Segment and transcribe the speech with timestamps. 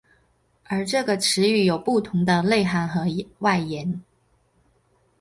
[0.63, 3.05] 而这个词语有不同的内涵和
[3.37, 4.01] 外延。